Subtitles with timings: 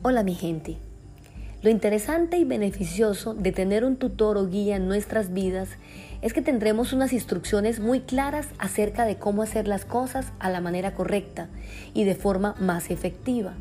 [0.00, 0.76] Hola mi gente.
[1.60, 5.70] Lo interesante y beneficioso de tener un tutor o guía en nuestras vidas
[6.22, 10.60] es que tendremos unas instrucciones muy claras acerca de cómo hacer las cosas a la
[10.60, 11.48] manera correcta
[11.94, 13.54] y de forma más efectiva.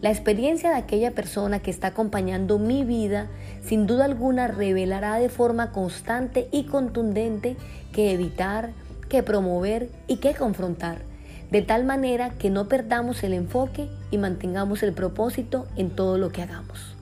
[0.00, 3.26] La experiencia de aquella persona que está acompañando mi vida
[3.62, 7.58] sin duda alguna revelará de forma constante y contundente
[7.92, 8.70] qué evitar,
[9.10, 11.13] qué promover y qué confrontar
[11.50, 16.30] de tal manera que no perdamos el enfoque y mantengamos el propósito en todo lo
[16.30, 16.94] que hagamos.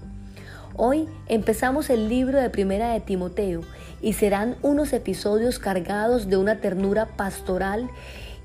[0.75, 3.61] Hoy empezamos el libro de Primera de Timoteo
[4.01, 7.91] y serán unos episodios cargados de una ternura pastoral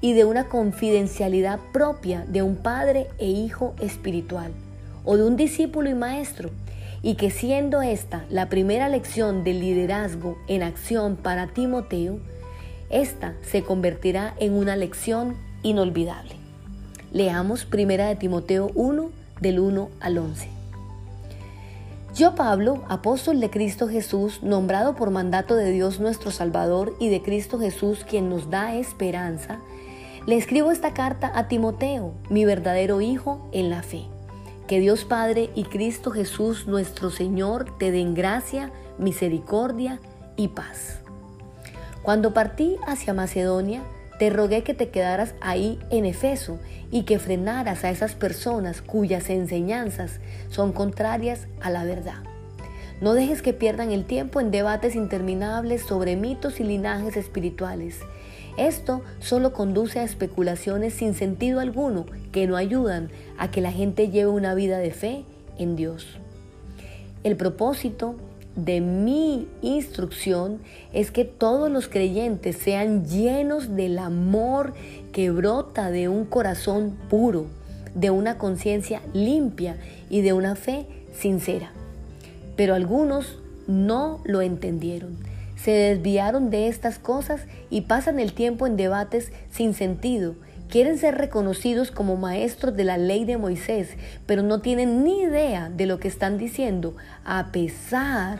[0.02, 4.52] y de una confidencialidad propia de un padre e hijo espiritual
[5.06, 6.52] o de un discípulo y maestro
[7.02, 12.20] y que siendo esta la primera lección del liderazgo en acción para Timoteo,
[12.90, 16.36] esta se convertirá en una lección inolvidable.
[17.12, 19.10] Leamos 1 de Timoteo 1
[19.42, 20.50] del 1 al 11.
[22.16, 27.22] Yo Pablo, apóstol de Cristo Jesús, nombrado por mandato de Dios nuestro Salvador y de
[27.22, 29.60] Cristo Jesús quien nos da esperanza,
[30.26, 34.06] le escribo esta carta a Timoteo, mi verdadero hijo en la fe.
[34.68, 40.00] Que Dios Padre y Cristo Jesús nuestro Señor te den gracia, misericordia
[40.36, 41.00] y paz.
[42.02, 43.84] Cuando partí hacia Macedonia,
[44.20, 46.60] te rogué que te quedaras ahí en Efeso
[46.92, 52.24] y que frenaras a esas personas cuyas enseñanzas son contrarias a la verdad.
[53.00, 58.00] No dejes que pierdan el tiempo en debates interminables sobre mitos y linajes espirituales.
[58.58, 64.10] Esto solo conduce a especulaciones sin sentido alguno que no ayudan a que la gente
[64.10, 65.26] lleve una vida de fe
[65.60, 66.18] en Dios.
[67.24, 68.16] El propósito
[68.58, 70.60] de mi instrucción
[70.92, 74.74] es que todos los creyentes sean llenos del amor
[75.14, 77.46] que brota de un corazón puro,
[77.94, 79.78] de una conciencia limpia
[80.10, 81.72] y de una fe sincera.
[82.56, 85.18] Pero algunos no lo entendieron.
[85.56, 90.36] Se desviaron de estas cosas y pasan el tiempo en debates sin sentido
[90.70, 93.90] quieren ser reconocidos como maestros de la ley de Moisés,
[94.26, 96.96] pero no tienen ni idea de lo que están diciendo,
[97.26, 98.40] a pesar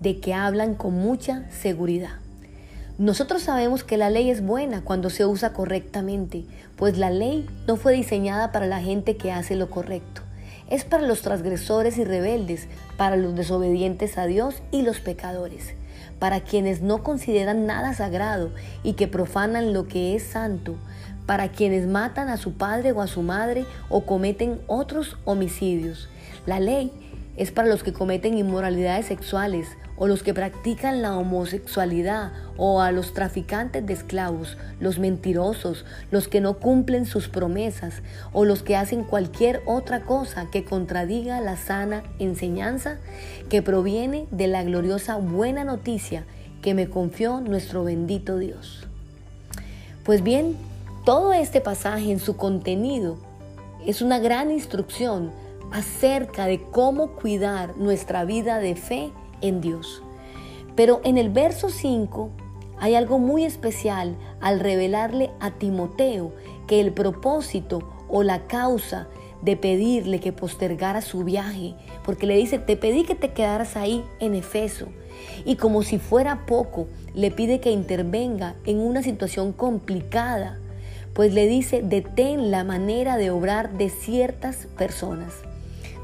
[0.00, 2.18] de que hablan con mucha seguridad.
[2.96, 6.44] Nosotros sabemos que la ley es buena cuando se usa correctamente,
[6.76, 10.22] pues la ley no fue diseñada para la gente que hace lo correcto.
[10.70, 15.74] Es para los transgresores y rebeldes, para los desobedientes a Dios y los pecadores
[16.18, 18.50] para quienes no consideran nada sagrado
[18.82, 20.76] y que profanan lo que es santo,
[21.26, 26.08] para quienes matan a su padre o a su madre o cometen otros homicidios.
[26.46, 26.92] La ley
[27.36, 32.90] es para los que cometen inmoralidades sexuales o los que practican la homosexualidad o a
[32.90, 38.76] los traficantes de esclavos, los mentirosos, los que no cumplen sus promesas o los que
[38.76, 42.98] hacen cualquier otra cosa que contradiga la sana enseñanza
[43.48, 46.24] que proviene de la gloriosa buena noticia
[46.62, 48.86] que me confió nuestro bendito Dios.
[50.04, 50.56] Pues bien,
[51.04, 53.18] todo este pasaje en su contenido
[53.86, 55.30] es una gran instrucción
[55.72, 60.02] acerca de cómo cuidar nuestra vida de fe en Dios.
[60.76, 62.30] Pero en el verso 5
[62.78, 66.32] hay algo muy especial al revelarle a Timoteo
[66.66, 69.08] que el propósito o la causa
[69.42, 71.74] de pedirle que postergara su viaje,
[72.04, 74.86] porque le dice, te pedí que te quedaras ahí en Efeso.
[75.44, 80.58] Y como si fuera poco, le pide que intervenga en una situación complicada,
[81.12, 85.34] pues le dice, detén la manera de obrar de ciertas personas.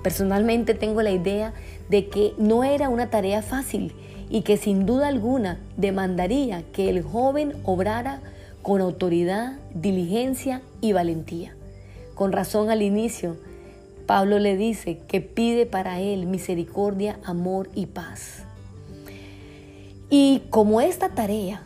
[0.02, 1.52] Personalmente tengo la idea
[1.88, 3.92] de que no era una tarea fácil
[4.30, 8.20] y que sin duda alguna demandaría que el joven obrara
[8.62, 11.54] con autoridad, diligencia y valentía.
[12.14, 13.36] Con razón al inicio,
[14.06, 18.44] Pablo le dice que pide para él misericordia, amor y paz.
[20.10, 21.62] Y como esta tarea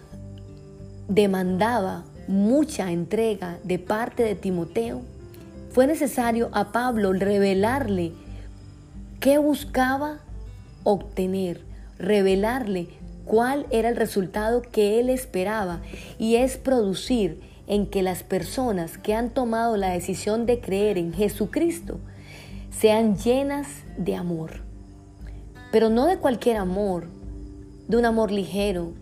[1.08, 5.02] demandaba mucha entrega de parte de Timoteo,
[5.70, 8.12] fue necesario a Pablo revelarle
[9.24, 10.18] ¿Qué buscaba
[10.82, 11.62] obtener?
[11.98, 12.88] Revelarle
[13.24, 15.80] cuál era el resultado que él esperaba
[16.18, 21.14] y es producir en que las personas que han tomado la decisión de creer en
[21.14, 22.00] Jesucristo
[22.70, 23.66] sean llenas
[23.96, 24.60] de amor.
[25.72, 27.06] Pero no de cualquier amor,
[27.88, 28.92] de un amor ligero,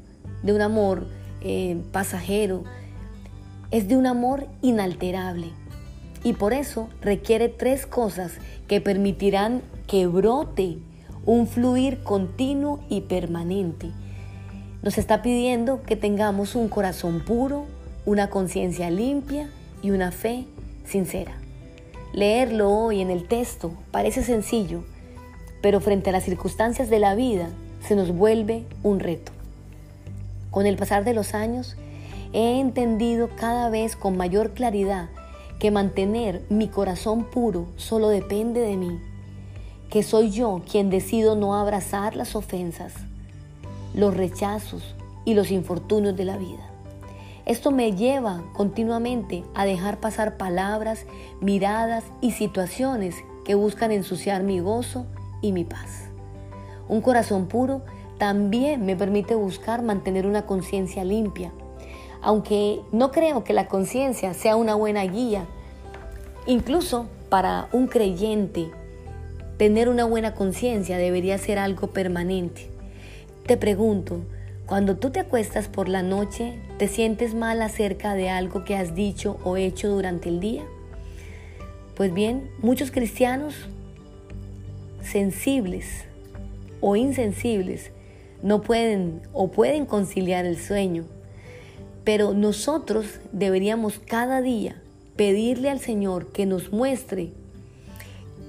[0.44, 1.08] de un amor
[1.40, 2.62] eh, pasajero,
[3.72, 5.48] es de un amor inalterable.
[6.22, 8.34] Y por eso requiere tres cosas
[8.68, 10.78] que permitirán que brote
[11.26, 13.90] un fluir continuo y permanente.
[14.82, 17.66] Nos está pidiendo que tengamos un corazón puro,
[18.06, 19.50] una conciencia limpia
[19.82, 20.46] y una fe
[20.86, 21.32] sincera.
[22.14, 24.82] Leerlo hoy en el texto parece sencillo,
[25.60, 27.50] pero frente a las circunstancias de la vida
[27.86, 29.32] se nos vuelve un reto.
[30.50, 31.76] Con el pasar de los años,
[32.32, 35.10] he entendido cada vez con mayor claridad
[35.58, 38.98] que mantener mi corazón puro solo depende de mí,
[39.92, 42.94] que soy yo quien decido no abrazar las ofensas,
[43.94, 44.94] los rechazos
[45.26, 46.66] y los infortunios de la vida.
[47.44, 51.04] Esto me lleva continuamente a dejar pasar palabras,
[51.42, 55.04] miradas y situaciones que buscan ensuciar mi gozo
[55.42, 56.08] y mi paz.
[56.88, 57.82] Un corazón puro
[58.16, 61.52] también me permite buscar mantener una conciencia limpia,
[62.22, 65.44] aunque no creo que la conciencia sea una buena guía,
[66.46, 68.70] incluso para un creyente,
[69.62, 72.66] tener una buena conciencia debería ser algo permanente.
[73.46, 74.24] Te pregunto,
[74.66, 78.96] cuando tú te acuestas por la noche, ¿te sientes mal acerca de algo que has
[78.96, 80.64] dicho o hecho durante el día?
[81.94, 83.54] Pues bien, muchos cristianos
[85.00, 86.06] sensibles
[86.80, 87.92] o insensibles
[88.42, 91.04] no pueden o pueden conciliar el sueño
[92.02, 94.82] pero nosotros deberíamos cada día
[95.14, 97.30] pedirle al Señor que nos muestre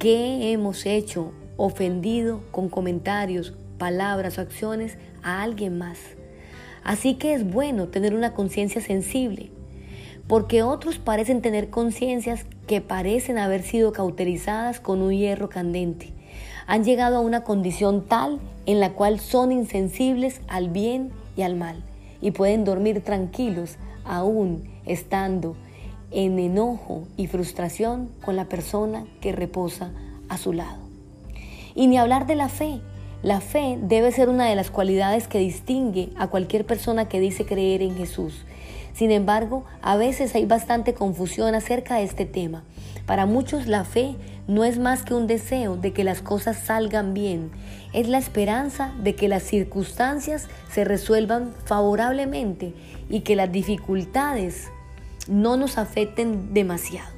[0.04, 5.98] qué hemos hecho ofendido con comentarios, palabras o acciones a alguien más.
[6.84, 9.50] Así que es bueno tener una conciencia sensible,
[10.28, 16.12] porque otros parecen tener conciencias que parecen haber sido cauterizadas con un hierro candente.
[16.68, 21.56] Han llegado a una condición tal en la cual son insensibles al bien y al
[21.56, 21.82] mal
[22.20, 25.56] y pueden dormir tranquilos aún estando
[26.14, 29.92] en enojo y frustración con la persona que reposa
[30.30, 30.78] a su lado.
[31.76, 32.80] Y ni hablar de la fe.
[33.22, 37.46] La fe debe ser una de las cualidades que distingue a cualquier persona que dice
[37.46, 38.46] creer en Jesús.
[38.94, 42.64] Sin embargo, a veces hay bastante confusión acerca de este tema.
[43.06, 44.16] Para muchos la fe
[44.48, 47.50] no es más que un deseo de que las cosas salgan bien,
[47.94, 52.74] es la esperanza de que las circunstancias se resuelvan favorablemente
[53.10, 54.70] y que las dificultades
[55.28, 57.10] no nos afecten demasiado.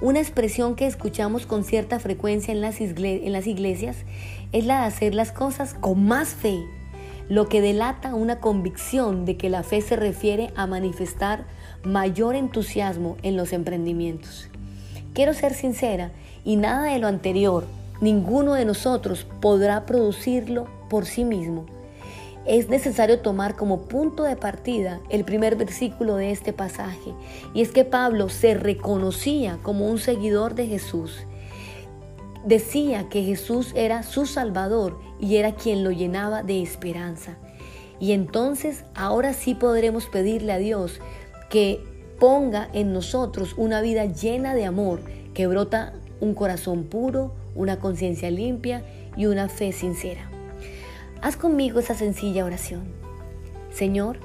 [0.00, 3.96] Una expresión que escuchamos con cierta frecuencia en las, iglesias
[4.52, 6.64] es la de hacer las cosas con más fe,
[7.28, 11.46] lo que delata una convicción de que la fe se refiere a manifestar
[11.82, 14.48] mayor entusiasmo en los emprendimientos.
[15.14, 16.12] Quiero ser sincera
[16.44, 17.66] y nada de lo anterior,
[18.00, 21.66] ninguno de nosotros podrá producirlo por sí mismo.
[22.48, 27.12] Es necesario tomar como punto de partida el primer versículo de este pasaje,
[27.52, 31.26] y es que Pablo se reconocía como un seguidor de Jesús.
[32.46, 37.36] Decía que Jesús era su Salvador y era quien lo llenaba de esperanza.
[38.00, 41.00] Y entonces ahora sí podremos pedirle a Dios
[41.50, 41.84] que
[42.18, 45.02] ponga en nosotros una vida llena de amor
[45.34, 45.92] que brota
[46.22, 48.82] un corazón puro, una conciencia limpia
[49.18, 50.30] y una fe sincera.
[51.20, 52.84] Haz conmigo esa sencilla oración.
[53.72, 54.18] Señor,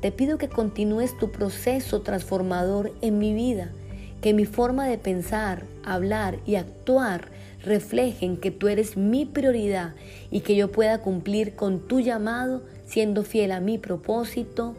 [0.00, 3.72] te pido que continúes tu proceso transformador en mi vida,
[4.20, 7.28] que mi forma de pensar, hablar y actuar
[7.64, 9.94] reflejen que tú eres mi prioridad
[10.30, 14.76] y que yo pueda cumplir con tu llamado siendo fiel a mi propósito.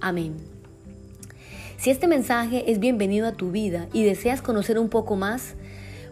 [0.00, 0.36] Amén.
[1.76, 5.54] Si este mensaje es bienvenido a tu vida y deseas conocer un poco más,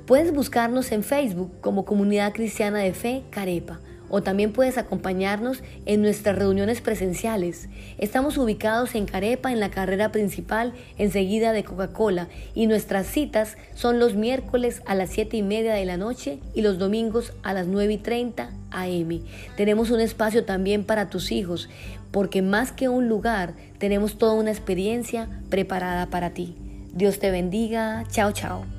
[0.08, 3.78] Puedes buscarnos en Facebook como Comunidad Cristiana de Fe Carepa
[4.10, 7.68] o también puedes acompañarnos en nuestras reuniones presenciales.
[7.98, 13.98] Estamos ubicados en Carepa, en la carrera principal, enseguida de Coca-Cola, y nuestras citas son
[13.98, 17.66] los miércoles a las 7 y media de la noche y los domingos a las
[17.66, 19.20] 9 y 30 am.
[19.56, 21.68] Tenemos un espacio también para tus hijos,
[22.10, 26.56] porque más que un lugar, tenemos toda una experiencia preparada para ti.
[26.92, 28.04] Dios te bendiga.
[28.10, 28.77] Chao, chao.